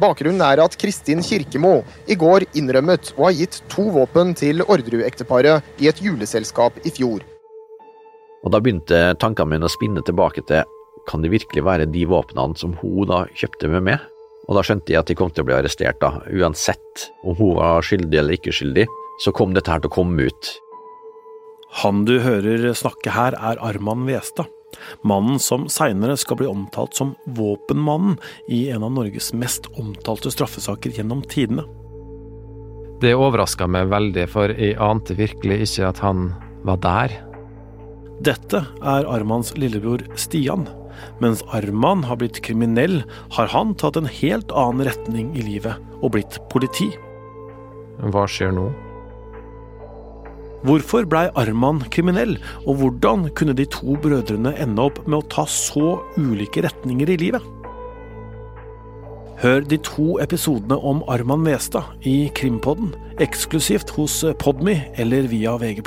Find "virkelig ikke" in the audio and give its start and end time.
35.18-35.88